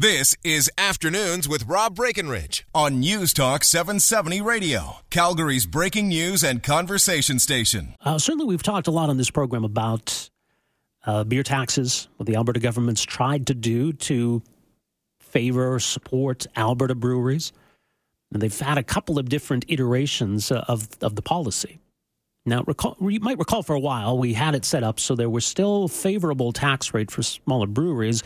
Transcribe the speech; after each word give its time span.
This 0.00 0.36
is 0.44 0.70
Afternoons 0.78 1.48
with 1.48 1.66
Rob 1.66 1.96
Breckenridge 1.96 2.64
on 2.72 3.00
News 3.00 3.32
Talk 3.32 3.64
770 3.64 4.40
Radio, 4.40 4.98
Calgary's 5.10 5.66
breaking 5.66 6.06
news 6.06 6.44
and 6.44 6.62
conversation 6.62 7.40
station. 7.40 7.96
Uh, 8.00 8.16
certainly, 8.16 8.46
we've 8.46 8.62
talked 8.62 8.86
a 8.86 8.92
lot 8.92 9.10
on 9.10 9.16
this 9.16 9.28
program 9.28 9.64
about 9.64 10.30
uh, 11.04 11.24
beer 11.24 11.42
taxes, 11.42 12.06
what 12.16 12.28
the 12.28 12.36
Alberta 12.36 12.60
government's 12.60 13.02
tried 13.02 13.48
to 13.48 13.54
do 13.54 13.92
to 13.94 14.40
favor 15.18 15.74
or 15.74 15.80
support 15.80 16.46
Alberta 16.56 16.94
breweries. 16.94 17.52
And 18.30 18.40
they've 18.40 18.56
had 18.56 18.78
a 18.78 18.84
couple 18.84 19.18
of 19.18 19.28
different 19.28 19.64
iterations 19.66 20.52
uh, 20.52 20.64
of, 20.68 20.86
of 21.00 21.16
the 21.16 21.22
policy. 21.22 21.80
Now, 22.46 22.62
recall, 22.68 22.96
you 23.00 23.18
might 23.18 23.40
recall 23.40 23.64
for 23.64 23.74
a 23.74 23.80
while 23.80 24.16
we 24.16 24.32
had 24.32 24.54
it 24.54 24.64
set 24.64 24.84
up 24.84 25.00
so 25.00 25.16
there 25.16 25.28
was 25.28 25.44
still 25.44 25.88
favorable 25.88 26.52
tax 26.52 26.94
rate 26.94 27.10
for 27.10 27.24
smaller 27.24 27.66
breweries 27.66 28.22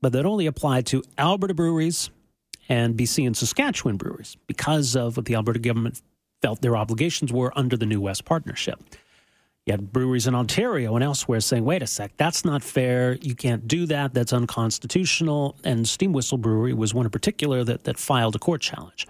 but 0.00 0.12
that 0.12 0.26
only 0.26 0.46
applied 0.46 0.86
to 0.86 1.02
Alberta 1.18 1.54
breweries 1.54 2.10
and 2.68 2.96
BC 2.96 3.26
and 3.26 3.36
Saskatchewan 3.36 3.96
breweries 3.96 4.36
because 4.46 4.96
of 4.96 5.16
what 5.16 5.26
the 5.26 5.34
Alberta 5.34 5.58
government 5.58 6.00
felt 6.42 6.62
their 6.62 6.76
obligations 6.76 7.32
were 7.32 7.56
under 7.56 7.76
the 7.76 7.86
New 7.86 8.00
West 8.00 8.24
Partnership. 8.24 8.80
You 9.66 9.72
had 9.72 9.92
breweries 9.92 10.28
in 10.28 10.34
Ontario 10.34 10.94
and 10.94 11.02
elsewhere 11.02 11.40
saying, 11.40 11.64
wait 11.64 11.82
a 11.82 11.88
sec, 11.88 12.12
that's 12.16 12.44
not 12.44 12.62
fair. 12.62 13.16
You 13.20 13.34
can't 13.34 13.66
do 13.66 13.84
that. 13.86 14.14
That's 14.14 14.32
unconstitutional. 14.32 15.56
And 15.64 15.88
Steam 15.88 16.12
Whistle 16.12 16.38
Brewery 16.38 16.72
was 16.72 16.94
one 16.94 17.04
in 17.04 17.10
particular 17.10 17.64
that, 17.64 17.82
that 17.84 17.98
filed 17.98 18.36
a 18.36 18.38
court 18.38 18.60
challenge. 18.60 19.08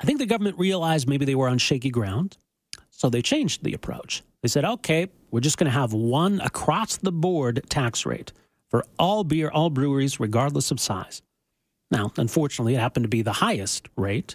I 0.00 0.04
think 0.04 0.18
the 0.18 0.26
government 0.26 0.58
realized 0.58 1.08
maybe 1.08 1.26
they 1.26 1.34
were 1.34 1.48
on 1.48 1.58
shaky 1.58 1.90
ground. 1.90 2.38
So 2.90 3.10
they 3.10 3.20
changed 3.20 3.64
the 3.64 3.74
approach. 3.74 4.22
They 4.42 4.48
said, 4.48 4.64
okay, 4.64 5.08
we're 5.30 5.40
just 5.40 5.58
going 5.58 5.70
to 5.70 5.78
have 5.78 5.92
one 5.92 6.40
across 6.40 6.96
the 6.96 7.12
board 7.12 7.62
tax 7.68 8.06
rate 8.06 8.32
for 8.72 8.84
all 8.98 9.22
beer, 9.22 9.50
all 9.50 9.70
breweries, 9.70 10.18
regardless 10.18 10.70
of 10.70 10.80
size. 10.80 11.22
Now, 11.90 12.10
unfortunately, 12.16 12.74
it 12.74 12.80
happened 12.80 13.04
to 13.04 13.08
be 13.08 13.20
the 13.20 13.34
highest 13.34 13.88
rate, 13.96 14.34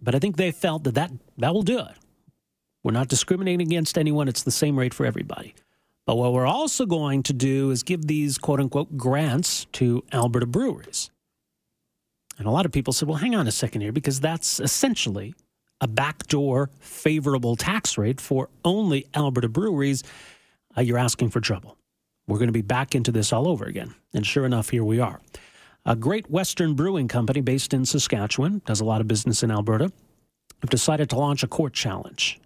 but 0.00 0.14
I 0.14 0.18
think 0.18 0.36
they 0.36 0.50
felt 0.50 0.84
that 0.84 0.94
that, 0.94 1.12
that 1.36 1.52
will 1.52 1.62
do 1.62 1.78
it. 1.78 1.94
We're 2.82 2.92
not 2.92 3.08
discriminating 3.08 3.66
against 3.66 3.98
anyone, 3.98 4.28
it's 4.28 4.42
the 4.42 4.50
same 4.50 4.78
rate 4.78 4.94
for 4.94 5.04
everybody. 5.04 5.54
But 6.06 6.16
what 6.16 6.32
we're 6.32 6.46
also 6.46 6.86
going 6.86 7.22
to 7.24 7.34
do 7.34 7.70
is 7.70 7.82
give 7.82 8.06
these 8.06 8.38
quote 8.38 8.60
unquote 8.60 8.96
grants 8.96 9.66
to 9.72 10.02
Alberta 10.10 10.46
breweries. 10.46 11.10
And 12.38 12.46
a 12.46 12.50
lot 12.50 12.64
of 12.64 12.72
people 12.72 12.94
said, 12.94 13.08
well, 13.08 13.18
hang 13.18 13.34
on 13.34 13.46
a 13.46 13.52
second 13.52 13.82
here, 13.82 13.92
because 13.92 14.20
that's 14.20 14.58
essentially 14.58 15.34
a 15.82 15.86
backdoor 15.86 16.70
favorable 16.80 17.56
tax 17.56 17.98
rate 17.98 18.22
for 18.22 18.48
only 18.64 19.06
Alberta 19.14 19.50
breweries. 19.50 20.02
Uh, 20.74 20.80
you're 20.80 20.96
asking 20.96 21.28
for 21.28 21.40
trouble. 21.42 21.76
We're 22.28 22.38
going 22.38 22.48
to 22.48 22.52
be 22.52 22.62
back 22.62 22.94
into 22.94 23.10
this 23.10 23.32
all 23.32 23.48
over 23.48 23.64
again. 23.64 23.94
And 24.12 24.24
sure 24.24 24.44
enough, 24.44 24.68
here 24.68 24.84
we 24.84 25.00
are. 25.00 25.20
A 25.86 25.96
Great 25.96 26.30
Western 26.30 26.74
Brewing 26.74 27.08
Company 27.08 27.40
based 27.40 27.72
in 27.72 27.86
Saskatchewan, 27.86 28.60
does 28.66 28.80
a 28.80 28.84
lot 28.84 29.00
of 29.00 29.08
business 29.08 29.42
in 29.42 29.50
Alberta, 29.50 29.90
have 30.60 30.70
decided 30.70 31.08
to 31.10 31.16
launch 31.16 31.42
a 31.42 31.48
court 31.48 31.72
challenge 31.72 32.38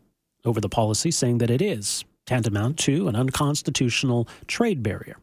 over 0.44 0.60
the 0.60 0.68
policy, 0.68 1.10
saying 1.10 1.38
that 1.38 1.50
it 1.50 1.60
is 1.60 2.04
tantamount 2.26 2.78
to 2.78 3.08
an 3.08 3.16
unconstitutional 3.16 4.28
trade 4.46 4.82
barrier. 4.82 5.16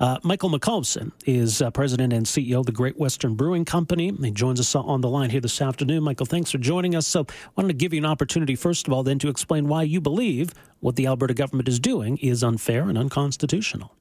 Uh, 0.00 0.16
Michael 0.22 0.48
Micovcin 0.48 1.10
is 1.26 1.60
uh, 1.60 1.72
president 1.72 2.12
and 2.12 2.24
CEO 2.24 2.60
of 2.60 2.66
the 2.66 2.72
Great 2.72 2.96
Western 2.98 3.34
Brewing 3.34 3.64
Company. 3.64 4.12
He 4.20 4.30
joins 4.30 4.60
us 4.60 4.76
on 4.76 5.00
the 5.00 5.08
line 5.08 5.30
here 5.30 5.40
this 5.40 5.60
afternoon. 5.60 6.04
Michael, 6.04 6.26
thanks 6.26 6.52
for 6.52 6.58
joining 6.58 6.94
us. 6.94 7.04
So, 7.04 7.22
I 7.28 7.50
wanted 7.56 7.68
to 7.68 7.74
give 7.74 7.92
you 7.92 7.98
an 7.98 8.06
opportunity, 8.06 8.54
first 8.54 8.86
of 8.86 8.92
all, 8.92 9.02
then 9.02 9.18
to 9.18 9.28
explain 9.28 9.66
why 9.66 9.82
you 9.82 10.00
believe 10.00 10.54
what 10.78 10.94
the 10.94 11.08
Alberta 11.08 11.34
government 11.34 11.68
is 11.68 11.80
doing 11.80 12.16
is 12.18 12.44
unfair 12.44 12.88
and 12.88 12.96
unconstitutional. 12.96 13.92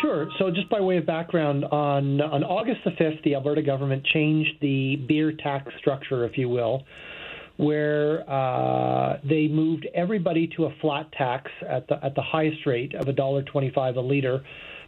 Sure. 0.00 0.30
So, 0.38 0.50
just 0.50 0.70
by 0.70 0.80
way 0.80 0.96
of 0.96 1.04
background, 1.04 1.64
on 1.66 2.22
on 2.22 2.42
August 2.42 2.80
the 2.84 2.92
fifth, 2.92 3.22
the 3.22 3.34
Alberta 3.34 3.60
government 3.60 4.06
changed 4.06 4.52
the 4.62 4.96
beer 4.96 5.32
tax 5.32 5.70
structure, 5.78 6.24
if 6.24 6.38
you 6.38 6.48
will, 6.48 6.84
where 7.58 8.24
uh, 8.30 9.18
they 9.28 9.46
moved 9.46 9.86
everybody 9.94 10.46
to 10.56 10.64
a 10.64 10.74
flat 10.80 11.12
tax 11.12 11.50
at 11.68 11.86
the 11.88 12.02
at 12.02 12.14
the 12.14 12.22
highest 12.22 12.64
rate 12.64 12.94
of 12.94 13.08
a 13.08 13.12
dollar 13.12 13.42
twenty 13.42 13.70
five 13.74 13.96
a 13.96 14.00
liter 14.00 14.42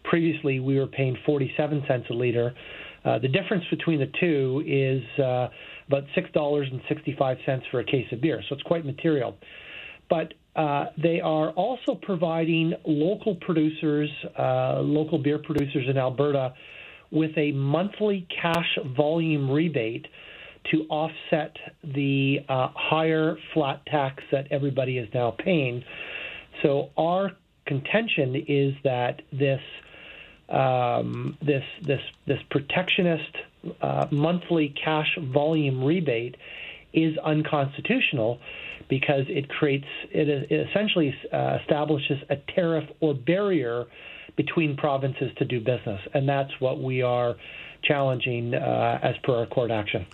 Previously, 0.04 0.60
we 0.60 0.78
were 0.78 0.86
paying 0.86 1.16
47 1.26 1.84
cents 1.86 2.06
a 2.10 2.14
liter. 2.14 2.54
Uh, 3.04 3.18
the 3.18 3.28
difference 3.28 3.64
between 3.70 3.98
the 3.98 4.10
two 4.20 4.62
is 4.66 5.02
uh, 5.22 5.48
about 5.88 6.04
$6.65 6.16 7.62
for 7.70 7.80
a 7.80 7.84
case 7.84 8.06
of 8.12 8.20
beer, 8.20 8.42
so 8.48 8.54
it's 8.54 8.62
quite 8.62 8.84
material. 8.84 9.36
But 10.08 10.34
uh, 10.56 10.86
they 11.00 11.20
are 11.20 11.50
also 11.50 11.94
providing 11.94 12.74
local 12.84 13.36
producers, 13.36 14.10
uh, 14.38 14.80
local 14.80 15.18
beer 15.18 15.38
producers 15.38 15.86
in 15.88 15.96
Alberta, 15.96 16.54
with 17.10 17.30
a 17.36 17.52
monthly 17.52 18.26
cash 18.42 18.78
volume 18.96 19.50
rebate 19.50 20.06
to 20.70 20.84
offset 20.90 21.56
the 21.82 22.38
uh, 22.48 22.68
higher 22.74 23.36
flat 23.54 23.84
tax 23.86 24.22
that 24.30 24.46
everybody 24.50 24.98
is 24.98 25.08
now 25.14 25.34
paying. 25.44 25.82
So 26.62 26.90
our 26.96 27.30
contention 27.66 28.44
is 28.46 28.74
that 28.84 29.22
this 29.32 29.60
um, 30.50 31.36
this 31.42 31.64
this 31.82 32.00
this 32.26 32.40
protectionist 32.50 33.36
uh, 33.80 34.06
monthly 34.10 34.74
cash 34.82 35.18
volume 35.20 35.84
rebate 35.84 36.36
is 36.92 37.16
unconstitutional 37.18 38.38
because 38.88 39.24
it 39.28 39.48
creates 39.48 39.86
it, 40.10 40.28
it 40.28 40.68
essentially 40.68 41.14
uh, 41.32 41.58
establishes 41.60 42.18
a 42.28 42.36
tariff 42.54 42.88
or 43.00 43.14
barrier 43.14 43.86
between 44.36 44.76
provinces 44.76 45.30
to 45.36 45.44
do 45.44 45.60
business, 45.60 46.00
and 46.14 46.28
that's 46.28 46.52
what 46.60 46.82
we 46.82 47.02
are 47.02 47.36
challenging 47.82 48.54
uh, 48.54 48.98
as 49.02 49.14
per 49.22 49.34
our 49.34 49.46
court 49.46 49.70
action. 49.70 50.06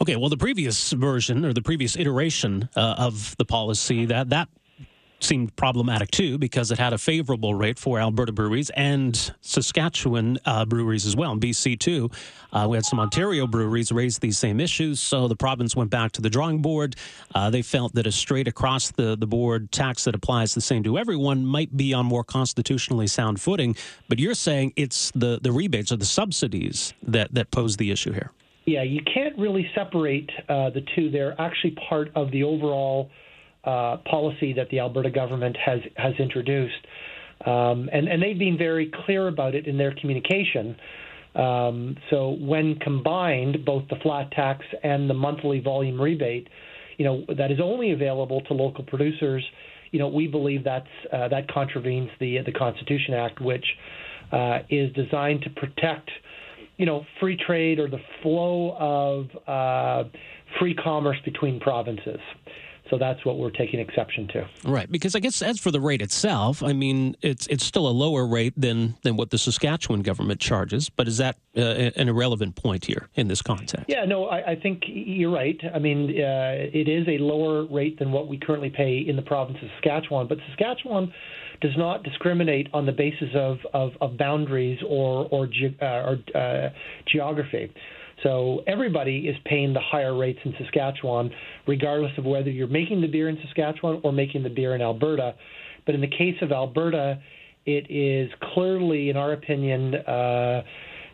Okay, 0.00 0.16
well, 0.16 0.28
the 0.28 0.36
previous 0.36 0.92
version 0.92 1.44
or 1.44 1.52
the 1.52 1.62
previous 1.62 1.96
iteration 1.96 2.68
uh, 2.74 2.96
of 2.98 3.36
the 3.36 3.44
policy 3.44 4.04
that 4.06 4.30
that 4.30 4.48
seemed 5.22 5.54
problematic 5.56 6.10
too 6.10 6.38
because 6.38 6.70
it 6.70 6.78
had 6.78 6.92
a 6.92 6.98
favorable 6.98 7.54
rate 7.54 7.78
for 7.78 7.98
Alberta 7.98 8.32
breweries 8.32 8.70
and 8.70 9.32
Saskatchewan 9.40 10.38
uh, 10.44 10.64
breweries 10.64 11.06
as 11.06 11.16
well, 11.16 11.32
and 11.32 11.40
BC 11.40 11.78
too. 11.78 12.10
Uh, 12.52 12.66
we 12.68 12.76
had 12.76 12.84
some 12.84 13.00
Ontario 13.00 13.46
breweries 13.46 13.90
raise 13.90 14.18
these 14.18 14.38
same 14.38 14.60
issues, 14.60 15.00
so 15.00 15.28
the 15.28 15.36
province 15.36 15.74
went 15.74 15.90
back 15.90 16.12
to 16.12 16.20
the 16.20 16.30
drawing 16.30 16.60
board. 16.60 16.96
Uh, 17.34 17.50
they 17.50 17.62
felt 17.62 17.94
that 17.94 18.06
a 18.06 18.12
straight 18.12 18.46
across 18.46 18.90
the, 18.90 19.16
the 19.16 19.26
board 19.26 19.72
tax 19.72 20.04
that 20.04 20.14
applies 20.14 20.54
the 20.54 20.60
same 20.60 20.82
to 20.82 20.98
everyone 20.98 21.46
might 21.46 21.76
be 21.76 21.94
on 21.94 22.06
more 22.06 22.24
constitutionally 22.24 23.06
sound 23.06 23.40
footing. 23.40 23.74
But 24.08 24.18
you're 24.18 24.34
saying 24.34 24.74
it's 24.76 25.10
the, 25.14 25.38
the 25.42 25.52
rebates 25.52 25.92
or 25.92 25.96
the 25.96 26.04
subsidies 26.04 26.94
that, 27.02 27.32
that 27.34 27.50
pose 27.50 27.76
the 27.76 27.90
issue 27.90 28.12
here. 28.12 28.30
Yeah, 28.64 28.82
you 28.82 29.00
can't 29.02 29.36
really 29.38 29.68
separate 29.74 30.30
uh, 30.48 30.70
the 30.70 30.84
two. 30.94 31.10
They're 31.10 31.40
actually 31.40 31.76
part 31.88 32.12
of 32.14 32.30
the 32.30 32.44
overall 32.44 33.10
uh, 33.64 33.98
policy 34.10 34.52
that 34.54 34.68
the 34.70 34.80
Alberta 34.80 35.10
government 35.10 35.56
has 35.64 35.80
has 35.96 36.14
introduced, 36.18 36.86
um, 37.46 37.88
and 37.92 38.08
and 38.08 38.22
they've 38.22 38.38
been 38.38 38.58
very 38.58 38.90
clear 39.04 39.28
about 39.28 39.54
it 39.54 39.66
in 39.66 39.78
their 39.78 39.94
communication. 39.94 40.76
Um, 41.34 41.96
so 42.10 42.36
when 42.40 42.76
combined, 42.76 43.64
both 43.64 43.84
the 43.88 43.96
flat 44.02 44.30
tax 44.32 44.64
and 44.82 45.08
the 45.08 45.14
monthly 45.14 45.60
volume 45.60 46.00
rebate, 46.00 46.48
you 46.98 47.06
know, 47.06 47.24
that 47.36 47.50
is 47.50 47.58
only 47.62 47.92
available 47.92 48.42
to 48.42 48.54
local 48.54 48.84
producers. 48.84 49.44
You 49.92 49.98
know, 49.98 50.08
we 50.08 50.26
believe 50.26 50.64
that's 50.64 50.86
uh, 51.12 51.28
that 51.28 51.48
contravenes 51.48 52.10
the 52.20 52.38
the 52.44 52.52
Constitution 52.52 53.14
Act, 53.14 53.40
which 53.40 53.64
uh, 54.32 54.60
is 54.70 54.92
designed 54.94 55.42
to 55.42 55.50
protect, 55.50 56.10
you 56.76 56.86
know, 56.86 57.04
free 57.20 57.36
trade 57.36 57.78
or 57.78 57.88
the 57.88 58.00
flow 58.22 58.76
of 58.78 59.26
uh, 59.46 60.08
free 60.58 60.74
commerce 60.74 61.18
between 61.24 61.60
provinces. 61.60 62.20
So 62.92 62.98
that's 62.98 63.24
what 63.24 63.38
we're 63.38 63.50
taking 63.50 63.80
exception 63.80 64.28
to. 64.34 64.46
Right, 64.64 64.90
because 64.92 65.14
I 65.14 65.20
guess 65.20 65.40
as 65.40 65.58
for 65.58 65.70
the 65.70 65.80
rate 65.80 66.02
itself, 66.02 66.62
I 66.62 66.74
mean, 66.74 67.16
it's 67.22 67.46
it's 67.46 67.64
still 67.64 67.88
a 67.88 67.90
lower 68.04 68.26
rate 68.26 68.52
than 68.54 68.96
than 69.02 69.16
what 69.16 69.30
the 69.30 69.38
Saskatchewan 69.38 70.02
government 70.02 70.40
charges. 70.40 70.90
But 70.90 71.08
is 71.08 71.16
that 71.16 71.38
uh, 71.56 71.60
an 71.96 72.10
irrelevant 72.10 72.54
point 72.54 72.84
here 72.84 73.08
in 73.14 73.28
this 73.28 73.40
context? 73.40 73.86
Yeah, 73.88 74.04
no, 74.04 74.26
I, 74.26 74.50
I 74.50 74.56
think 74.56 74.82
you're 74.86 75.32
right. 75.32 75.58
I 75.74 75.78
mean, 75.78 76.10
uh, 76.10 76.68
it 76.70 76.86
is 76.86 77.08
a 77.08 77.16
lower 77.16 77.64
rate 77.64 77.98
than 77.98 78.12
what 78.12 78.28
we 78.28 78.36
currently 78.36 78.68
pay 78.68 78.98
in 78.98 79.16
the 79.16 79.22
province 79.22 79.56
of 79.62 79.70
Saskatchewan, 79.76 80.28
but 80.28 80.36
Saskatchewan 80.50 81.14
does 81.62 81.76
not 81.78 82.02
discriminate 82.02 82.68
on 82.74 82.84
the 82.84 82.92
basis 82.92 83.30
of, 83.34 83.56
of, 83.72 83.92
of 84.02 84.18
boundaries 84.18 84.80
or 84.86 85.28
or, 85.30 85.46
ge- 85.46 85.78
uh, 85.80 85.86
or 85.86 86.18
uh, 86.34 86.68
geography. 87.10 87.72
So 88.22 88.62
everybody 88.66 89.28
is 89.28 89.36
paying 89.44 89.72
the 89.72 89.80
higher 89.80 90.16
rates 90.16 90.38
in 90.44 90.54
Saskatchewan, 90.58 91.30
regardless 91.66 92.12
of 92.18 92.24
whether 92.24 92.50
you're 92.50 92.68
making 92.68 93.00
the 93.00 93.08
beer 93.08 93.28
in 93.28 93.38
Saskatchewan 93.42 94.00
or 94.04 94.12
making 94.12 94.42
the 94.42 94.50
beer 94.50 94.74
in 94.74 94.82
Alberta. 94.82 95.34
But 95.86 95.94
in 95.94 96.00
the 96.00 96.08
case 96.08 96.36
of 96.40 96.52
Alberta, 96.52 97.20
it 97.66 97.86
is 97.90 98.30
clearly, 98.54 99.10
in 99.10 99.16
our 99.16 99.32
opinion, 99.32 99.94
uh, 99.94 100.62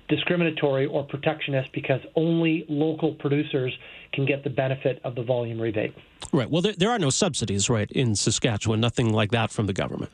discriminatory 0.09 0.87
or 0.87 1.05
protectionist 1.05 1.71
because 1.73 2.01
only 2.17 2.65
local 2.69 3.15
producers 3.15 3.73
can 4.13 4.25
get 4.25 4.43
the 4.45 4.51
benefit 4.51 5.01
of 5.05 5.15
the 5.15 5.23
volume 5.23 5.61
rebate. 5.61 5.95
Right. 6.33 6.51
Well, 6.51 6.63
there, 6.63 6.73
there 6.73 6.91
are 6.91 6.99
no 6.99 7.11
subsidies, 7.11 7.69
right, 7.69 7.91
in 7.93 8.15
Saskatchewan, 8.15 8.81
nothing 8.81 9.13
like 9.13 9.31
that 9.33 9.51
from 9.51 9.67
the 9.67 9.73
government. 9.73 10.11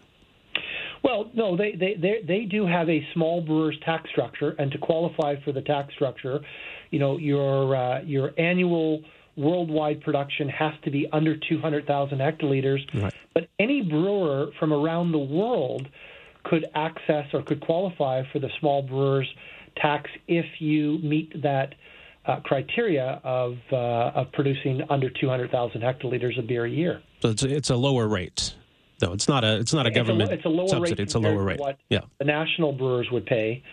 Well, 1.04 1.30
no, 1.34 1.56
they, 1.56 1.72
they, 1.72 1.94
they, 2.00 2.22
they 2.26 2.44
do 2.46 2.66
have 2.66 2.88
a 2.88 3.06
small 3.12 3.42
brewer's 3.42 3.78
tax 3.84 4.08
structure, 4.10 4.56
and 4.58 4.72
to 4.72 4.78
qualify 4.78 5.36
for 5.44 5.52
the 5.52 5.60
tax 5.60 5.92
structure, 5.94 6.40
you 6.94 7.00
know, 7.00 7.18
your 7.18 7.74
uh, 7.74 8.02
your 8.02 8.30
annual 8.38 9.02
worldwide 9.36 10.00
production 10.02 10.48
has 10.48 10.72
to 10.84 10.92
be 10.92 11.08
under 11.12 11.36
200,000 11.36 12.18
hectoliters. 12.18 12.78
Right. 12.94 13.12
But 13.34 13.48
any 13.58 13.82
brewer 13.82 14.52
from 14.60 14.72
around 14.72 15.10
the 15.10 15.18
world 15.18 15.88
could 16.44 16.66
access 16.76 17.26
or 17.32 17.42
could 17.42 17.60
qualify 17.60 18.22
for 18.32 18.38
the 18.38 18.48
small 18.60 18.80
brewers 18.82 19.28
tax 19.76 20.08
if 20.28 20.44
you 20.60 20.98
meet 21.02 21.42
that 21.42 21.74
uh, 22.26 22.38
criteria 22.44 23.20
of 23.24 23.56
uh, 23.72 24.20
of 24.20 24.30
producing 24.32 24.82
under 24.88 25.10
200,000 25.10 25.80
hectoliters 25.80 26.38
of 26.38 26.46
beer 26.46 26.64
a 26.64 26.70
year. 26.70 27.02
So 27.22 27.30
it's 27.30 27.42
a, 27.42 27.48
it's 27.52 27.70
a 27.70 27.76
lower 27.76 28.06
rate, 28.06 28.54
though. 29.00 29.12
It's 29.12 29.26
not 29.26 29.42
a 29.42 29.58
it's 29.58 29.74
not 29.74 29.86
a 29.86 29.90
government 29.90 30.30
it's 30.30 30.30
a, 30.30 30.34
it's 30.34 30.46
a 30.46 30.48
lower 30.48 30.68
subsidy. 30.68 30.92
Rate 30.92 31.00
it's 31.00 31.14
a 31.14 31.18
lower 31.18 31.42
rate. 31.42 31.58
What 31.58 31.76
yeah. 31.90 32.02
the 32.20 32.24
national 32.24 32.72
brewers 32.72 33.08
would 33.10 33.26
pay, 33.26 33.64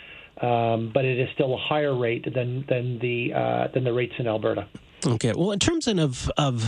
um, 0.42 0.92
but 0.94 1.06
it 1.06 1.20
is 1.20 1.30
still 1.34 1.54
a 1.54 1.58
higher 1.58 1.96
rate 1.96 2.26
than 2.34 2.66
than 2.68 3.00
the 3.00 3.34
uh, 3.34 3.68
than 3.74 3.84
the 3.84 3.94
rates 3.94 4.14
in 4.18 4.28
Alberta. 4.28 4.68
Okay. 5.06 5.34
Well, 5.34 5.52
in 5.52 5.60
terms 5.60 5.88
of 5.88 6.30
of 6.38 6.64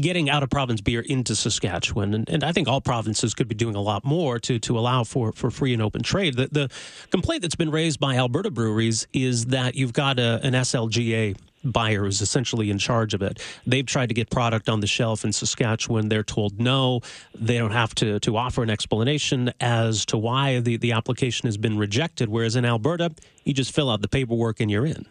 getting 0.00 0.30
out 0.30 0.42
of 0.42 0.50
province 0.50 0.80
beer 0.80 1.00
into 1.00 1.34
Saskatchewan, 1.34 2.14
and, 2.14 2.28
and, 2.30 2.44
I 2.44 2.52
think 2.52 2.66
all 2.66 2.80
provinces 2.80 3.34
could 3.34 3.48
be 3.48 3.54
doing 3.54 3.74
a 3.74 3.80
lot 3.80 4.04
more 4.04 4.38
to 4.40 4.58
to 4.58 4.78
allow 4.78 5.04
for, 5.04 5.32
for 5.32 5.50
free 5.50 5.72
and 5.72 5.82
open 5.82 6.02
trade. 6.02 6.36
The, 6.36 6.48
the 6.50 6.70
complaint 7.10 7.42
that's 7.42 7.54
been 7.54 7.70
raised 7.70 8.00
by 8.00 8.16
Alberta 8.16 8.50
breweries 8.50 9.06
is 9.12 9.46
that 9.46 9.74
you've 9.74 9.92
got 9.92 10.18
a, 10.18 10.40
an 10.42 10.54
SLGA 10.54 11.36
buyer 11.72 12.04
who's 12.04 12.20
essentially 12.20 12.70
in 12.70 12.78
charge 12.78 13.14
of 13.14 13.22
it. 13.22 13.42
They've 13.66 13.86
tried 13.86 14.08
to 14.08 14.14
get 14.14 14.30
product 14.30 14.68
on 14.68 14.80
the 14.80 14.86
shelf 14.86 15.24
in 15.24 15.32
Saskatchewan. 15.32 16.08
They're 16.08 16.22
told 16.22 16.60
no. 16.60 17.00
They 17.34 17.58
don't 17.58 17.72
have 17.72 17.94
to, 17.96 18.20
to 18.20 18.36
offer 18.36 18.62
an 18.62 18.70
explanation 18.70 19.52
as 19.60 20.04
to 20.06 20.18
why 20.18 20.60
the, 20.60 20.76
the 20.76 20.92
application 20.92 21.46
has 21.46 21.56
been 21.56 21.78
rejected. 21.78 22.28
Whereas 22.28 22.56
in 22.56 22.64
Alberta, 22.64 23.12
you 23.44 23.52
just 23.54 23.72
fill 23.72 23.90
out 23.90 24.02
the 24.02 24.08
paperwork 24.08 24.60
and 24.60 24.70
you're 24.70 24.86
in. 24.86 25.06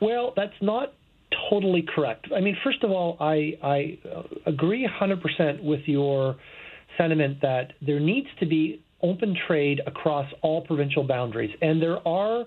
Well, 0.00 0.32
that's 0.34 0.54
not 0.60 0.94
totally 1.50 1.82
correct. 1.82 2.26
I 2.34 2.40
mean, 2.40 2.56
first 2.64 2.82
of 2.82 2.90
all, 2.90 3.16
I, 3.20 3.58
I 3.62 3.98
uh, 4.08 4.22
agree 4.46 4.88
100% 4.88 5.62
with 5.62 5.80
your 5.86 6.36
sentiment 6.96 7.40
that 7.42 7.72
there 7.82 8.00
needs 8.00 8.28
to 8.40 8.46
be 8.46 8.82
open 9.02 9.36
trade 9.46 9.80
across 9.86 10.30
all 10.42 10.62
provincial 10.62 11.04
boundaries. 11.04 11.50
And 11.62 11.80
there 11.80 12.06
are 12.06 12.44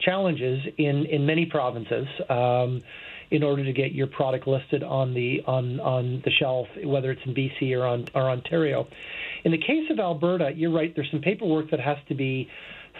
challenges 0.00 0.60
in, 0.76 1.06
in 1.06 1.26
many 1.26 1.46
provinces 1.46 2.06
um, 2.28 2.82
in 3.30 3.42
order 3.42 3.64
to 3.64 3.72
get 3.72 3.92
your 3.92 4.06
product 4.06 4.46
listed 4.46 4.82
on 4.82 5.12
the 5.12 5.42
on, 5.46 5.80
on 5.80 6.22
the 6.24 6.30
shelf, 6.30 6.66
whether 6.84 7.10
it's 7.10 7.20
in 7.26 7.34
BC 7.34 7.76
or, 7.76 7.86
on, 7.86 8.06
or 8.14 8.30
Ontario. 8.30 8.86
In 9.44 9.52
the 9.52 9.58
case 9.58 9.90
of 9.90 9.98
Alberta, 9.98 10.50
you're 10.54 10.72
right, 10.72 10.94
there's 10.94 11.10
some 11.10 11.20
paperwork 11.20 11.70
that 11.70 11.80
has 11.80 11.98
to 12.08 12.14
be 12.14 12.48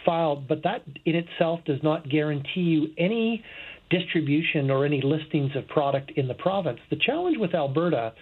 filed, 0.04 0.46
but 0.46 0.62
that 0.64 0.82
in 1.04 1.16
itself 1.16 1.60
does 1.64 1.82
not 1.82 2.08
guarantee 2.08 2.60
you 2.60 2.88
any 2.98 3.42
distribution 3.90 4.70
or 4.70 4.84
any 4.84 5.00
listings 5.00 5.56
of 5.56 5.66
product 5.68 6.10
in 6.12 6.28
the 6.28 6.34
province. 6.34 6.78
The 6.90 6.96
challenge 6.96 7.38
with 7.38 7.54
Alberta 7.54 8.12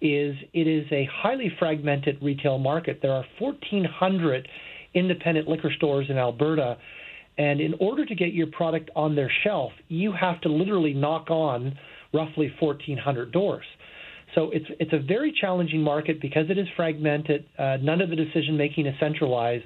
is 0.00 0.36
it 0.52 0.66
is 0.66 0.86
a 0.90 1.08
highly 1.12 1.52
fragmented 1.58 2.18
retail 2.22 2.58
market. 2.58 3.00
There 3.02 3.12
are 3.12 3.24
1,400 3.38 4.48
independent 4.94 5.48
liquor 5.48 5.72
stores 5.76 6.06
in 6.08 6.18
Alberta, 6.18 6.78
and 7.36 7.60
in 7.60 7.74
order 7.80 8.04
to 8.06 8.14
get 8.14 8.32
your 8.32 8.46
product 8.48 8.90
on 8.94 9.16
their 9.16 9.30
shelf, 9.42 9.72
you 9.88 10.12
have 10.12 10.40
to 10.42 10.48
literally 10.48 10.94
knock 10.94 11.30
on 11.30 11.76
roughly 12.12 12.52
1,400 12.60 13.32
doors. 13.32 13.64
So 14.34 14.50
it's 14.52 14.66
it's 14.80 14.92
a 14.92 14.98
very 14.98 15.32
challenging 15.40 15.80
market 15.80 16.20
because 16.20 16.50
it 16.50 16.58
is 16.58 16.66
fragmented. 16.76 17.44
Uh, 17.58 17.76
none 17.80 18.00
of 18.00 18.10
the 18.10 18.16
decision 18.16 18.56
making 18.56 18.86
is 18.86 18.94
centralized. 18.98 19.64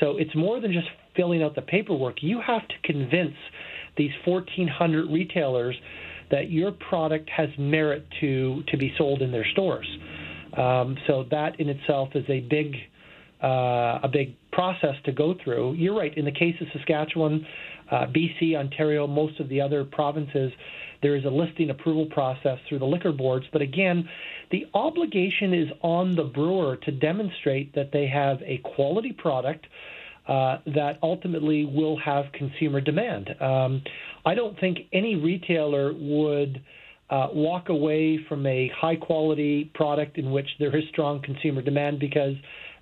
So 0.00 0.16
it's 0.16 0.34
more 0.34 0.60
than 0.60 0.72
just 0.72 0.86
filling 1.16 1.42
out 1.42 1.54
the 1.54 1.62
paperwork. 1.62 2.16
You 2.20 2.40
have 2.46 2.66
to 2.68 2.74
convince 2.84 3.34
these 3.96 4.10
1,400 4.24 5.10
retailers 5.10 5.74
that 6.30 6.50
your 6.50 6.72
product 6.72 7.30
has 7.30 7.48
merit 7.58 8.06
to 8.20 8.62
to 8.68 8.76
be 8.76 8.92
sold 8.98 9.22
in 9.22 9.32
their 9.32 9.46
stores. 9.52 9.86
Um, 10.56 10.96
so 11.06 11.24
that 11.30 11.58
in 11.60 11.68
itself 11.68 12.10
is 12.14 12.24
a 12.28 12.40
big 12.40 12.74
uh, 13.42 14.00
a 14.02 14.08
big 14.10 14.36
process 14.52 14.94
to 15.04 15.12
go 15.12 15.34
through. 15.42 15.74
You're 15.74 15.96
right. 15.96 16.16
In 16.16 16.24
the 16.24 16.32
case 16.32 16.54
of 16.60 16.68
Saskatchewan, 16.72 17.46
uh, 17.90 18.06
BC, 18.06 18.56
Ontario, 18.56 19.06
most 19.06 19.38
of 19.40 19.48
the 19.48 19.60
other 19.60 19.84
provinces, 19.84 20.52
there 21.02 21.14
is 21.14 21.24
a 21.24 21.28
listing 21.28 21.70
approval 21.70 22.06
process 22.06 22.58
through 22.68 22.78
the 22.78 22.86
liquor 22.86 23.12
boards. 23.12 23.46
But 23.52 23.62
again, 23.62 24.08
the 24.50 24.66
obligation 24.74 25.52
is 25.52 25.68
on 25.82 26.16
the 26.16 26.24
brewer 26.24 26.76
to 26.76 26.90
demonstrate 26.90 27.74
that 27.74 27.90
they 27.92 28.06
have 28.06 28.38
a 28.42 28.58
quality 28.58 29.12
product 29.12 29.66
uh, 30.26 30.58
that 30.66 30.98
ultimately 31.02 31.64
will 31.64 31.98
have 31.98 32.24
consumer 32.32 32.80
demand. 32.80 33.30
Um, 33.40 33.82
I 34.24 34.34
don't 34.34 34.58
think 34.58 34.78
any 34.92 35.14
retailer 35.14 35.92
would 35.92 36.62
uh, 37.10 37.28
walk 37.32 37.68
away 37.68 38.18
from 38.28 38.44
a 38.46 38.70
high 38.76 38.96
quality 38.96 39.70
product 39.74 40.18
in 40.18 40.32
which 40.32 40.48
there 40.58 40.76
is 40.76 40.82
strong 40.90 41.22
consumer 41.22 41.62
demand 41.62 42.00
because 42.00 42.34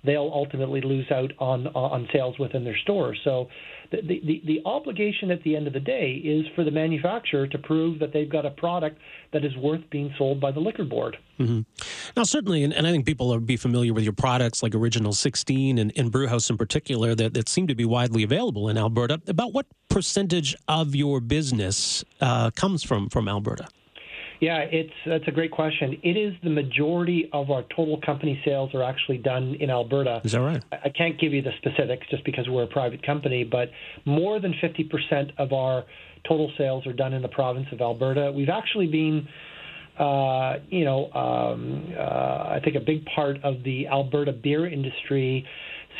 they'll 0.05 0.31
ultimately 0.33 0.81
lose 0.81 1.09
out 1.11 1.31
on 1.39 1.67
on 1.67 2.07
sales 2.13 2.37
within 2.39 2.63
their 2.63 2.77
stores. 2.77 3.19
So 3.23 3.47
the, 3.91 4.01
the, 4.01 4.41
the 4.45 4.61
obligation 4.65 5.31
at 5.31 5.43
the 5.43 5.55
end 5.55 5.67
of 5.67 5.73
the 5.73 5.79
day 5.79 6.13
is 6.13 6.45
for 6.55 6.63
the 6.63 6.71
manufacturer 6.71 7.47
to 7.47 7.57
prove 7.57 7.99
that 7.99 8.13
they've 8.13 8.29
got 8.29 8.45
a 8.45 8.51
product 8.51 8.99
that 9.33 9.45
is 9.45 9.55
worth 9.57 9.81
being 9.89 10.13
sold 10.17 10.39
by 10.39 10.51
the 10.51 10.59
liquor 10.59 10.83
board. 10.83 11.17
Mm-hmm. 11.39 11.61
Now, 12.15 12.23
certainly, 12.23 12.63
and, 12.63 12.73
and, 12.73 12.87
I 12.87 12.91
think 12.91 13.05
people 13.05 13.27
will 13.27 13.39
be 13.39 13.57
familiar 13.57 13.93
with 13.93 14.03
your 14.03 14.13
products 14.13 14.63
like 14.63 14.73
Original 14.73 15.13
16 15.13 15.77
and, 15.77 15.91
and 15.95 16.11
Brewhouse 16.11 16.49
in 16.49 16.57
particular 16.57 17.13
that, 17.15 17.33
that 17.33 17.49
seem 17.49 17.67
to 17.67 17.75
be 17.75 17.85
widely 17.85 18.23
available 18.23 18.69
in 18.69 18.77
Alberta. 18.77 19.21
About 19.27 19.53
what 19.53 19.65
percentage 19.89 20.55
of 20.67 20.95
your 20.95 21.19
business 21.19 22.03
uh, 22.21 22.51
comes 22.51 22.83
from, 22.83 23.09
from 23.09 23.27
Alberta? 23.27 23.67
Yeah, 24.39 24.59
it's 24.59 24.93
that's 25.05 25.27
a 25.27 25.31
great 25.31 25.51
question. 25.51 25.97
It 26.03 26.17
is 26.17 26.33
the 26.43 26.49
majority 26.49 27.29
of 27.31 27.51
our 27.51 27.63
total 27.75 27.99
company 28.05 28.41
sales 28.43 28.73
are 28.73 28.83
actually 28.83 29.17
done 29.17 29.55
in 29.59 29.69
Alberta. 29.69 30.21
Is 30.23 30.33
that 30.33 30.41
right? 30.41 30.63
I 30.71 30.89
can't 30.89 31.19
give 31.19 31.33
you 31.33 31.41
the 31.41 31.51
specifics 31.57 32.07
just 32.09 32.25
because 32.25 32.47
we're 32.49 32.63
a 32.63 32.67
private 32.67 33.05
company, 33.05 33.43
but 33.43 33.69
more 34.05 34.39
than 34.39 34.53
50% 34.53 35.31
of 35.37 35.53
our 35.53 35.85
total 36.27 36.51
sales 36.57 36.85
are 36.87 36.93
done 36.93 37.13
in 37.13 37.21
the 37.21 37.27
province 37.27 37.67
of 37.71 37.81
Alberta. 37.81 38.31
We've 38.35 38.49
actually 38.49 38.87
been 38.87 39.27
uh, 39.97 40.55
you 40.69 40.83
know, 40.83 41.09
um, 41.13 41.93
uh, 41.97 42.01
I 42.01 42.59
think 42.63 42.75
a 42.75 42.81
big 42.81 43.05
part 43.05 43.37
of 43.43 43.63
the 43.63 43.87
Alberta 43.87 44.33
beer 44.33 44.67
industry 44.67 45.45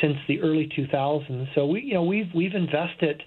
since 0.02 0.16
the 0.28 0.40
early 0.40 0.70
2000s. 0.76 1.48
So 1.54 1.66
we, 1.66 1.80
you 1.82 1.94
know, 1.94 2.02
we've 2.02 2.28
we've 2.34 2.54
invested 2.54 3.22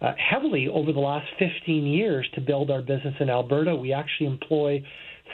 uh, 0.00 0.12
heavily 0.18 0.68
over 0.68 0.92
the 0.92 1.00
last 1.00 1.26
15 1.38 1.86
years 1.86 2.28
to 2.34 2.40
build 2.40 2.70
our 2.70 2.82
business 2.82 3.14
in 3.20 3.30
Alberta. 3.30 3.74
We 3.74 3.92
actually 3.92 4.26
employ 4.26 4.82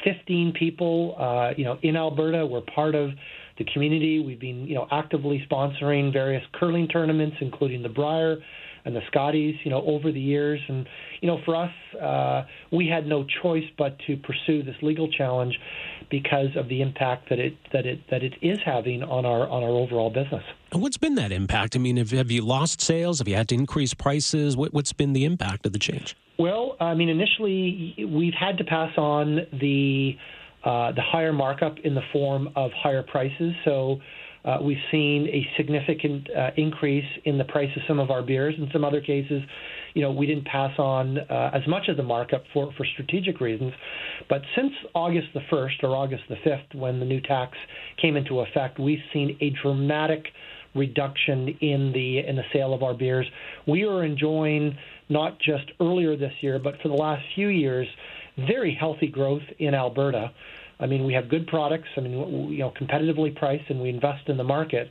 15 0.04 0.52
people, 0.58 1.16
uh, 1.18 1.54
you 1.56 1.64
know, 1.64 1.78
in 1.82 1.96
Alberta. 1.96 2.46
We're 2.46 2.60
part 2.60 2.94
of 2.94 3.10
the 3.58 3.64
community. 3.72 4.20
We've 4.20 4.40
been, 4.40 4.66
you 4.66 4.74
know, 4.74 4.86
actively 4.90 5.44
sponsoring 5.50 6.12
various 6.12 6.42
curling 6.54 6.88
tournaments, 6.88 7.36
including 7.40 7.82
the 7.82 7.88
Brier 7.88 8.38
and 8.84 8.96
the 8.96 9.00
Scotties, 9.08 9.56
you 9.64 9.70
know, 9.70 9.82
over 9.82 10.12
the 10.12 10.20
years. 10.20 10.60
And 10.68 10.86
you 11.20 11.28
know, 11.28 11.38
for 11.44 11.56
us, 11.56 11.70
uh, 12.00 12.44
we 12.70 12.88
had 12.88 13.06
no 13.06 13.24
choice 13.42 13.64
but 13.78 13.96
to 14.06 14.16
pursue 14.16 14.62
this 14.62 14.76
legal 14.82 15.10
challenge 15.10 15.58
because 16.10 16.56
of 16.56 16.68
the 16.68 16.82
impact 16.82 17.28
that 17.30 17.38
it 17.38 17.54
that 17.72 17.86
it 17.86 18.00
that 18.10 18.22
it 18.22 18.34
is 18.42 18.58
having 18.64 19.02
on 19.02 19.24
our 19.24 19.48
on 19.48 19.62
our 19.62 19.70
overall 19.70 20.10
business. 20.10 20.44
And 20.72 20.82
What's 20.82 20.96
been 20.96 21.14
that 21.16 21.32
impact? 21.32 21.76
I 21.76 21.78
mean, 21.78 21.96
have, 21.96 22.10
have 22.10 22.30
you 22.30 22.42
lost 22.42 22.80
sales? 22.80 23.18
Have 23.18 23.28
you 23.28 23.36
had 23.36 23.48
to 23.48 23.54
increase 23.54 23.94
prices? 23.94 24.56
What, 24.56 24.72
what's 24.72 24.92
been 24.92 25.12
the 25.12 25.24
impact 25.24 25.66
of 25.66 25.72
the 25.72 25.78
change? 25.78 26.16
Well, 26.38 26.76
I 26.80 26.94
mean, 26.94 27.08
initially 27.08 27.94
we've 28.08 28.34
had 28.34 28.58
to 28.58 28.64
pass 28.64 28.96
on 28.96 29.46
the 29.52 30.16
uh, 30.64 30.92
the 30.92 31.02
higher 31.02 31.32
markup 31.32 31.78
in 31.80 31.94
the 31.94 32.02
form 32.12 32.48
of 32.56 32.70
higher 32.72 33.02
prices. 33.02 33.52
So 33.64 34.00
uh, 34.44 34.58
we've 34.60 34.82
seen 34.90 35.28
a 35.28 35.46
significant 35.56 36.28
uh, 36.36 36.50
increase 36.56 37.04
in 37.24 37.38
the 37.38 37.44
price 37.44 37.70
of 37.76 37.82
some 37.86 38.00
of 38.00 38.10
our 38.10 38.22
beers. 38.22 38.54
In 38.58 38.68
some 38.72 38.84
other 38.84 39.00
cases, 39.00 39.42
you 39.94 40.02
know, 40.02 40.10
we 40.10 40.26
didn't 40.26 40.46
pass 40.46 40.76
on 40.78 41.18
uh, 41.18 41.50
as 41.54 41.62
much 41.68 41.88
of 41.88 41.96
the 41.96 42.02
markup 42.02 42.42
for, 42.52 42.72
for 42.76 42.84
strategic 42.84 43.40
reasons. 43.40 43.72
But 44.28 44.42
since 44.56 44.72
August 44.94 45.28
the 45.34 45.40
1st 45.52 45.84
or 45.84 45.96
August 45.96 46.24
the 46.28 46.36
5th, 46.36 46.74
when 46.74 46.98
the 46.98 47.06
new 47.06 47.20
tax 47.20 47.56
came 48.00 48.16
into 48.16 48.40
effect, 48.40 48.80
we've 48.80 49.02
seen 49.12 49.36
a 49.40 49.50
dramatic 49.62 50.26
reduction 50.74 51.48
in 51.60 51.92
the 51.92 52.26
in 52.26 52.36
the 52.36 52.44
sale 52.52 52.72
of 52.72 52.82
our 52.82 52.94
beers. 52.94 53.26
We 53.66 53.84
are 53.84 54.04
enjoying 54.04 54.76
not 55.08 55.38
just 55.38 55.64
earlier 55.80 56.16
this 56.16 56.32
year, 56.40 56.58
but 56.58 56.80
for 56.82 56.88
the 56.88 56.94
last 56.94 57.22
few 57.34 57.48
years, 57.48 57.86
very 58.38 58.74
healthy 58.74 59.08
growth 59.08 59.42
in 59.58 59.74
Alberta. 59.74 60.32
I 60.82 60.86
mean, 60.86 61.04
we 61.04 61.14
have 61.14 61.28
good 61.28 61.46
products. 61.46 61.88
I 61.96 62.00
mean, 62.00 62.12
you 62.50 62.58
know, 62.58 62.72
competitively 62.72 63.34
priced, 63.34 63.70
and 63.70 63.80
we 63.80 63.88
invest 63.88 64.28
in 64.28 64.36
the 64.36 64.44
market. 64.44 64.90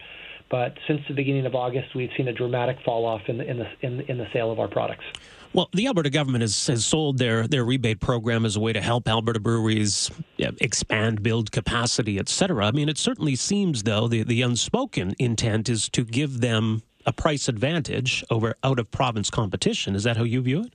But 0.49 0.73
since 0.87 1.01
the 1.07 1.13
beginning 1.13 1.45
of 1.45 1.55
August, 1.55 1.95
we've 1.95 2.09
seen 2.17 2.27
a 2.27 2.33
dramatic 2.33 2.77
fall 2.83 3.05
off 3.05 3.21
in 3.27 3.37
the 3.37 3.49
in 3.49 3.57
the 3.57 3.67
in, 3.81 4.01
in 4.01 4.17
the 4.17 4.27
sale 4.33 4.51
of 4.51 4.59
our 4.59 4.67
products. 4.67 5.05
Well, 5.53 5.69
the 5.73 5.87
Alberta 5.87 6.09
government 6.09 6.43
has, 6.43 6.67
has 6.67 6.85
sold 6.85 7.17
their, 7.17 7.45
their 7.45 7.65
rebate 7.65 7.99
program 7.99 8.45
as 8.45 8.55
a 8.55 8.61
way 8.61 8.71
to 8.71 8.79
help 8.79 9.09
Alberta 9.09 9.41
breweries 9.41 10.09
expand, 10.37 11.21
build 11.21 11.51
capacity, 11.51 12.17
et 12.19 12.29
cetera. 12.29 12.65
I 12.65 12.71
mean, 12.71 12.87
it 12.87 12.97
certainly 12.97 13.35
seems, 13.35 13.83
though, 13.83 14.07
the, 14.07 14.23
the 14.23 14.41
unspoken 14.43 15.13
intent 15.19 15.67
is 15.67 15.89
to 15.89 16.05
give 16.05 16.39
them 16.39 16.83
a 17.05 17.11
price 17.11 17.49
advantage 17.49 18.23
over 18.29 18.55
out 18.63 18.79
of 18.79 18.91
province 18.91 19.29
competition. 19.29 19.93
Is 19.93 20.03
that 20.03 20.15
how 20.15 20.23
you 20.23 20.41
view 20.41 20.61
it? 20.61 20.73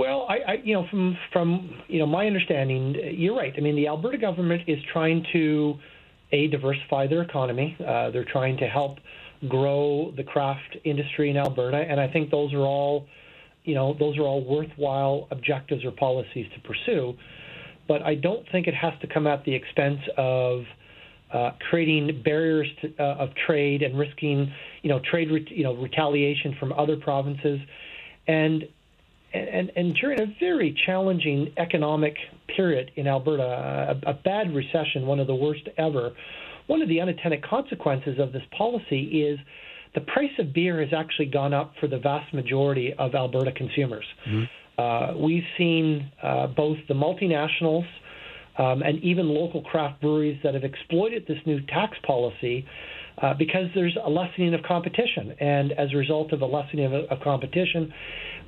Well, 0.00 0.24
I, 0.30 0.52
I, 0.52 0.52
you 0.64 0.72
know, 0.72 0.86
from 0.88 1.18
from 1.30 1.82
you 1.86 1.98
know 1.98 2.06
my 2.06 2.26
understanding, 2.26 2.96
you're 3.18 3.36
right. 3.36 3.52
I 3.54 3.60
mean, 3.60 3.76
the 3.76 3.86
Alberta 3.86 4.16
government 4.16 4.62
is 4.66 4.78
trying 4.90 5.26
to 5.34 5.74
a 6.32 6.46
diversify 6.46 7.06
their 7.06 7.20
economy. 7.20 7.76
Uh, 7.78 8.10
they're 8.10 8.24
trying 8.24 8.56
to 8.56 8.66
help 8.66 8.96
grow 9.46 10.10
the 10.16 10.22
craft 10.22 10.78
industry 10.84 11.28
in 11.28 11.36
Alberta, 11.36 11.76
and 11.76 12.00
I 12.00 12.08
think 12.08 12.30
those 12.30 12.54
are 12.54 12.60
all, 12.60 13.08
you 13.64 13.74
know, 13.74 13.94
those 13.98 14.16
are 14.16 14.22
all 14.22 14.42
worthwhile 14.42 15.28
objectives 15.30 15.84
or 15.84 15.90
policies 15.90 16.46
to 16.54 16.60
pursue. 16.66 17.12
But 17.86 18.00
I 18.00 18.14
don't 18.14 18.46
think 18.50 18.68
it 18.68 18.74
has 18.74 18.94
to 19.02 19.06
come 19.06 19.26
at 19.26 19.44
the 19.44 19.54
expense 19.54 20.00
of 20.16 20.62
uh, 21.30 21.50
creating 21.68 22.22
barriers 22.24 22.68
to, 22.80 22.94
uh, 22.98 23.16
of 23.24 23.28
trade 23.46 23.82
and 23.82 23.98
risking, 23.98 24.50
you 24.80 24.88
know, 24.88 25.02
trade, 25.10 25.30
re- 25.30 25.46
you 25.50 25.62
know, 25.62 25.74
retaliation 25.74 26.56
from 26.58 26.72
other 26.72 26.96
provinces, 26.96 27.60
and 28.26 28.64
and, 29.32 29.70
and 29.76 29.94
during 29.94 30.20
a 30.20 30.26
very 30.40 30.76
challenging 30.86 31.52
economic 31.56 32.16
period 32.56 32.90
in 32.96 33.06
Alberta, 33.06 33.96
a, 34.04 34.10
a 34.10 34.14
bad 34.14 34.54
recession, 34.54 35.06
one 35.06 35.20
of 35.20 35.26
the 35.26 35.34
worst 35.34 35.68
ever, 35.78 36.12
one 36.66 36.82
of 36.82 36.88
the 36.88 37.00
unintended 37.00 37.42
consequences 37.42 38.18
of 38.18 38.32
this 38.32 38.42
policy 38.56 39.22
is 39.22 39.38
the 39.94 40.00
price 40.00 40.30
of 40.38 40.52
beer 40.52 40.80
has 40.80 40.92
actually 40.96 41.26
gone 41.26 41.52
up 41.52 41.74
for 41.80 41.86
the 41.86 41.98
vast 41.98 42.32
majority 42.32 42.92
of 42.98 43.14
Alberta 43.14 43.52
consumers. 43.52 44.04
Mm-hmm. 44.28 44.44
Uh, 44.80 45.16
we've 45.18 45.44
seen 45.58 46.10
uh, 46.22 46.46
both 46.48 46.78
the 46.88 46.94
multinationals 46.94 47.86
um, 48.58 48.82
and 48.82 49.02
even 49.02 49.28
local 49.28 49.62
craft 49.62 50.00
breweries 50.00 50.38
that 50.42 50.54
have 50.54 50.64
exploited 50.64 51.24
this 51.26 51.38
new 51.46 51.60
tax 51.66 51.96
policy 52.06 52.66
uh, 53.22 53.34
because 53.34 53.66
there's 53.74 53.96
a 54.02 54.08
lessening 54.08 54.54
of 54.54 54.62
competition. 54.62 55.34
And 55.40 55.72
as 55.72 55.92
a 55.92 55.96
result 55.96 56.32
of 56.32 56.42
a 56.42 56.46
lessening 56.46 56.86
of, 56.86 56.92
of 56.92 57.20
competition, 57.20 57.92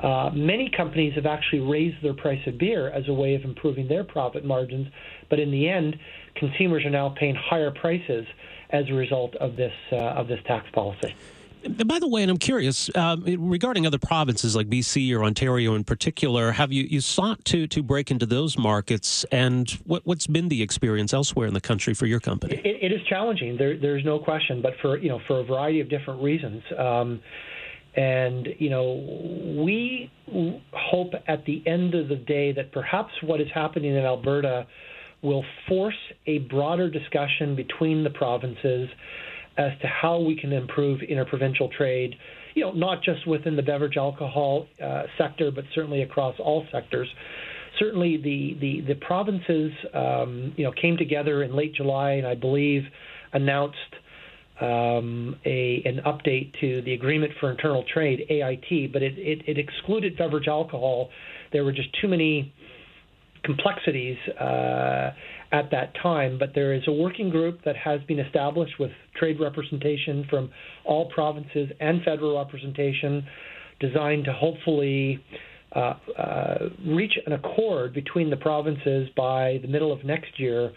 uh, 0.00 0.31
many 0.35 0.71
companies 0.75 1.14
have 1.14 1.26
actually 1.26 1.61
raised 1.61 2.02
their 2.02 2.14
price 2.14 2.41
of 2.47 2.59
beer 2.59 2.91
as 2.91 3.09
a 3.09 3.12
way 3.12 3.35
of 3.35 3.45
improving 3.45 3.88
their 3.88 4.05
profit 4.05 4.45
margins, 4.45 4.88
but 5.29 5.38
in 5.38 5.50
the 5.50 5.69
end, 5.69 5.97
consumers 6.35 6.85
are 6.85 6.91
now 6.91 7.14
paying 7.19 7.35
higher 7.35 7.71
prices 7.71 8.26
as 8.71 8.88
a 8.88 8.95
result 8.95 9.35
of 9.37 9.57
this 9.57 9.75
uh, 9.93 9.97
of 9.97 10.29
this 10.29 10.41
tax 10.47 10.67
policy. 10.73 11.14
By 11.85 11.99
the 11.99 12.09
way, 12.09 12.23
and 12.23 12.31
I'm 12.31 12.38
curious 12.38 12.90
um, 12.97 13.25
regarding 13.25 13.87
other 13.87 13.99
provinces 13.99 14.57
like 14.57 14.69
BC 14.69 15.14
or 15.16 15.25
Ontario 15.25 15.75
in 15.75 15.85
particular, 15.85 16.52
have 16.52 16.73
you, 16.73 16.85
you 16.85 17.00
sought 17.00 17.45
to 17.47 17.66
to 17.69 17.83
break 17.83 18.11
into 18.11 18.26
those 18.26 18.59
markets, 18.59 19.25
and 19.31 19.71
what, 19.85 20.07
what's 20.07 20.26
been 20.26 20.49
the 20.49 20.62
experience 20.62 21.14
elsewhere 21.14 21.47
in 21.47 21.54
the 21.54 21.61
country 21.61 21.95
for 21.95 22.07
your 22.07 22.21
company? 22.21 22.61
it, 22.64 22.92
it 22.92 22.92
is 22.92 23.00
challenging. 23.09 23.57
There, 23.57 23.78
there's 23.78 24.04
no 24.04 24.19
question, 24.19 24.61
but 24.61 24.75
for 24.83 24.99
you 24.99 25.09
know 25.09 25.21
for 25.26 25.40
a 25.40 25.45
variety 25.45 25.81
of 25.81 25.88
different 25.88 26.23
reasons. 26.23 26.62
Um, 26.76 27.21
and, 27.95 28.49
you 28.59 28.71
know, 28.71 29.62
we 29.62 30.11
hope 30.73 31.12
at 31.28 31.45
the 31.45 31.62
end 31.66 31.95
of 31.95 32.09
the 32.09 32.16
day 32.16 32.52
that 32.52 32.73
perhaps 32.73 33.12
what 33.23 33.40
is 33.40 33.49
happening 33.54 33.95
in 33.95 34.02
Alberta 34.02 34.66
will 35.21 35.45
force 35.69 35.99
a 36.26 36.38
broader 36.38 36.90
discussion 36.90 37.54
between 37.54 38.02
the 38.02 38.11
provinces 38.11 38.88
as 39.56 39.73
to 39.80 39.87
how 39.87 40.18
we 40.18 40.37
can 40.37 40.52
improve 40.52 41.00
interprovincial 41.02 41.68
trade, 41.76 42.14
you 42.54 42.62
know, 42.62 42.73
not 42.73 43.02
just 43.02 43.26
within 43.26 43.56
the 43.56 43.62
beverage 43.62 43.97
alcohol 43.97 44.66
uh, 44.82 45.02
sector, 45.18 45.50
but 45.50 45.64
certainly 45.75 46.02
across 46.02 46.35
all 46.38 46.66
sectors. 46.73 47.09
Certainly, 47.78 48.18
the, 48.18 48.56
the, 48.61 48.80
the 48.88 48.94
provinces, 49.06 49.73
um, 49.94 50.52
you 50.56 50.64
know, 50.64 50.73
came 50.73 50.97
together 50.97 51.42
in 51.42 51.56
late 51.56 51.75
July 51.75 52.12
and 52.12 52.26
I 52.26 52.35
believe 52.35 52.82
announced 53.32 53.76
um, 54.61 55.37
a, 55.44 55.82
an 55.85 56.00
update 56.06 56.52
to 56.61 56.82
the 56.82 56.92
Agreement 56.92 57.32
for 57.40 57.50
Internal 57.50 57.85
Trade 57.92 58.26
(AIT), 58.28 58.92
but 58.92 59.02
it, 59.02 59.18
it, 59.18 59.42
it 59.49 59.59
excluded 59.59 60.16
beverage 60.16 60.49
alcohol. 60.49 61.09
There 61.52 61.64
were 61.64 61.73
just 61.73 61.88
too 62.00 62.09
many 62.09 62.52
complexities 63.42 64.16
uh, 64.40 65.11
at 65.52 65.71
that 65.71 65.94
time. 66.02 66.38
But 66.38 66.54
there 66.54 66.73
is 66.73 66.82
a 66.87 66.92
working 66.92 67.30
group 67.30 67.62
that 67.64 67.76
has 67.76 68.00
been 68.02 68.18
established 68.18 68.78
with 68.78 68.90
trade 69.14 69.38
representation 69.40 70.26
from 70.28 70.50
all 70.85 71.11
provinces 71.11 71.71
and 71.80 72.02
federal 72.02 72.38
representation, 72.38 73.26
designed 73.80 74.25
to 74.26 74.32
hopefully. 74.32 75.23
Uh, 75.75 75.94
uh, 76.18 76.68
reach 76.85 77.18
an 77.25 77.32
accord 77.32 77.94
between 77.94 78.28
the 78.28 78.37
provinces 78.37 79.09
by 79.16 79.59
the 79.62 79.68
middle 79.68 79.90
of 79.90 80.04
next 80.04 80.38
year 80.38 80.71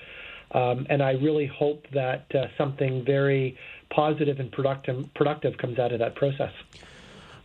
um, 0.51 0.87
and 0.89 1.01
I 1.03 1.11
really 1.11 1.47
hope 1.47 1.85
that 1.93 2.33
uh, 2.33 2.47
something 2.57 3.03
very 3.05 3.57
positive 3.89 4.39
and 4.39 4.51
productive, 4.51 5.13
productive 5.13 5.57
comes 5.57 5.79
out 5.79 5.91
of 5.91 5.99
that 5.99 6.15
process. 6.15 6.51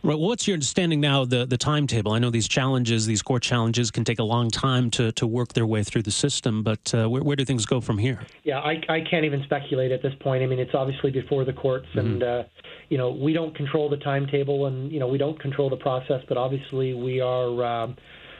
Right. 0.03 0.17
Well, 0.17 0.29
what's 0.29 0.47
your 0.47 0.55
understanding 0.55 0.99
now 0.99 1.21
of 1.21 1.29
the, 1.29 1.45
the 1.45 1.57
timetable? 1.57 2.13
I 2.13 2.19
know 2.19 2.31
these 2.31 2.47
challenges, 2.47 3.05
these 3.05 3.21
court 3.21 3.43
challenges, 3.43 3.91
can 3.91 4.03
take 4.03 4.17
a 4.17 4.23
long 4.23 4.49
time 4.49 4.89
to, 4.91 5.11
to 5.11 5.27
work 5.27 5.53
their 5.53 5.67
way 5.67 5.83
through 5.83 6.01
the 6.01 6.11
system, 6.11 6.63
but 6.63 6.91
uh, 6.95 7.07
where, 7.07 7.21
where 7.21 7.35
do 7.35 7.45
things 7.45 7.67
go 7.67 7.79
from 7.81 7.99
here? 7.99 8.19
Yeah, 8.43 8.59
I, 8.59 8.81
I 8.89 9.01
can't 9.01 9.25
even 9.25 9.43
speculate 9.43 9.91
at 9.91 10.01
this 10.01 10.13
point. 10.19 10.41
I 10.41 10.47
mean, 10.47 10.57
it's 10.57 10.73
obviously 10.73 11.11
before 11.11 11.45
the 11.45 11.53
courts, 11.53 11.85
mm-hmm. 11.89 11.99
and, 11.99 12.23
uh, 12.23 12.43
you 12.89 12.97
know, 12.97 13.11
we 13.11 13.31
don't 13.31 13.55
control 13.55 13.89
the 13.89 13.97
timetable 13.97 14.65
and, 14.65 14.91
you 14.91 14.99
know, 14.99 15.07
we 15.07 15.19
don't 15.19 15.39
control 15.39 15.69
the 15.69 15.77
process, 15.77 16.23
but 16.27 16.35
obviously 16.35 16.95
we 16.95 17.21
are 17.21 17.63
um, 17.63 17.95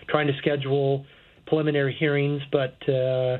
trying 0.10 0.25
to 0.25 0.34
schedule 0.39 1.06
preliminary 1.46 1.96
hearings, 2.00 2.41
but. 2.51 2.77
Uh, 2.89 3.38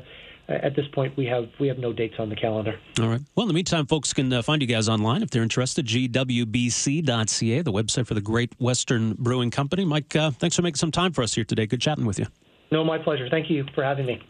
at 0.48 0.74
this 0.74 0.86
point, 0.88 1.16
we 1.16 1.26
have 1.26 1.48
we 1.60 1.68
have 1.68 1.78
no 1.78 1.92
dates 1.92 2.14
on 2.18 2.28
the 2.28 2.36
calendar. 2.36 2.78
All 3.00 3.08
right. 3.08 3.20
Well, 3.34 3.44
in 3.44 3.48
the 3.48 3.54
meantime, 3.54 3.86
folks 3.86 4.12
can 4.12 4.32
uh, 4.32 4.42
find 4.42 4.60
you 4.60 4.68
guys 4.68 4.88
online 4.88 5.22
if 5.22 5.30
they're 5.30 5.42
interested. 5.42 5.86
GWBC.ca, 5.86 7.62
the 7.62 7.72
website 7.72 8.06
for 8.06 8.14
the 8.14 8.20
Great 8.20 8.52
Western 8.60 9.14
Brewing 9.14 9.50
Company. 9.50 9.84
Mike, 9.84 10.14
uh, 10.16 10.30
thanks 10.32 10.56
for 10.56 10.62
making 10.62 10.76
some 10.76 10.90
time 10.90 11.12
for 11.12 11.22
us 11.22 11.34
here 11.34 11.44
today. 11.44 11.66
Good 11.66 11.80
chatting 11.80 12.04
with 12.04 12.18
you. 12.18 12.26
No, 12.70 12.84
my 12.84 12.98
pleasure. 12.98 13.28
Thank 13.30 13.50
you 13.50 13.64
for 13.74 13.84
having 13.84 14.06
me. 14.06 14.20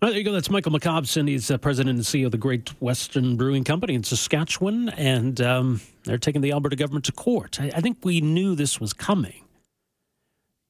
There 0.00 0.10
you 0.10 0.24
go. 0.24 0.32
That's 0.32 0.50
Michael 0.50 0.72
Micovcin. 0.72 1.28
He's 1.28 1.50
uh, 1.50 1.58
president 1.58 1.96
and 1.96 2.04
CEO 2.04 2.26
of 2.26 2.32
the 2.32 2.38
Great 2.38 2.70
Western 2.82 3.36
Brewing 3.36 3.62
Company 3.62 3.94
in 3.94 4.02
Saskatchewan, 4.02 4.88
and 4.90 5.40
um, 5.40 5.80
they're 6.04 6.18
taking 6.18 6.40
the 6.40 6.50
Alberta 6.52 6.74
government 6.74 7.04
to 7.04 7.12
court. 7.12 7.60
I, 7.60 7.70
I, 7.76 7.80
think 7.80 7.98
we 8.02 8.20
knew 8.20 8.56
this 8.56 8.80
was 8.80 8.92
coming, 8.92 9.44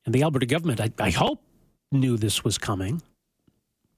and 0.05 0.15
the 0.15 0.23
Alberta 0.23 0.45
government, 0.45 0.83
I, 0.83 0.91
I 0.99 1.11
hope, 1.11 1.43
knew 1.91 2.19
this 2.19 2.45
was 2.45 2.59
coming. 2.59 3.01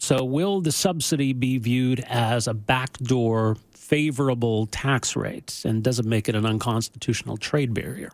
So, 0.04 0.22
will 0.22 0.60
the 0.60 0.70
subsidy 0.70 1.32
be 1.32 1.56
viewed 1.56 2.00
as 2.00 2.46
a 2.46 2.52
backdoor 2.52 3.56
favorable 3.70 4.66
tax 4.66 5.16
rate? 5.16 5.62
And 5.64 5.82
does 5.82 5.98
it 5.98 6.04
make 6.04 6.28
it 6.28 6.34
an 6.34 6.44
unconstitutional 6.44 7.38
trade 7.38 7.72
barrier? 7.72 8.12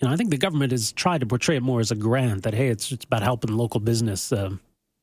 You 0.00 0.08
know, 0.08 0.12
I 0.12 0.16
think 0.16 0.30
the 0.30 0.36
government 0.36 0.72
has 0.72 0.90
tried 0.90 1.20
to 1.20 1.26
portray 1.26 1.54
it 1.54 1.62
more 1.62 1.78
as 1.78 1.92
a 1.92 1.94
grant 1.94 2.42
that, 2.42 2.54
hey, 2.54 2.70
it's, 2.70 2.90
it's 2.90 3.04
about 3.04 3.22
helping 3.22 3.56
local 3.56 3.78
business, 3.78 4.32
uh, 4.32 4.50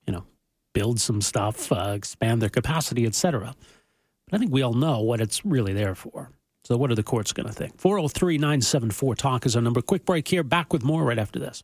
you 0.06 0.12
know, 0.12 0.26
build 0.74 1.00
some 1.00 1.22
stuff, 1.22 1.72
uh, 1.72 1.94
expand 1.96 2.42
their 2.42 2.50
capacity, 2.50 3.06
etc. 3.06 3.56
But 4.26 4.36
I 4.36 4.40
think 4.40 4.52
we 4.52 4.64
all 4.64 4.74
know 4.74 5.00
what 5.00 5.22
it's 5.22 5.46
really 5.46 5.72
there 5.72 5.96
for. 5.96 6.32
So, 6.66 6.76
what 6.76 6.92
are 6.92 6.96
the 6.96 7.02
courts 7.02 7.32
going 7.32 7.48
to 7.48 7.54
think? 7.54 7.80
403 7.80 8.38
974 8.38 9.16
Talk 9.16 9.46
is 9.46 9.56
our 9.56 9.62
number. 9.62 9.82
Quick 9.82 10.04
break 10.04 10.28
here. 10.28 10.44
Back 10.44 10.74
with 10.74 10.84
more 10.84 11.06
right 11.06 11.18
after 11.18 11.40
this. 11.40 11.64